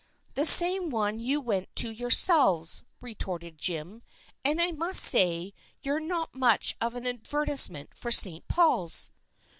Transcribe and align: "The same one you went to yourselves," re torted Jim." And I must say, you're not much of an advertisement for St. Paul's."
"The 0.33 0.45
same 0.47 0.89
one 0.89 1.19
you 1.19 1.39
went 1.39 1.75
to 1.75 1.91
yourselves," 1.91 2.81
re 3.01 3.13
torted 3.13 3.57
Jim." 3.57 4.01
And 4.43 4.59
I 4.59 4.71
must 4.71 5.03
say, 5.03 5.53
you're 5.83 5.99
not 5.99 6.33
much 6.33 6.75
of 6.81 6.95
an 6.95 7.05
advertisement 7.05 7.95
for 7.95 8.11
St. 8.11 8.47
Paul's." 8.47 9.11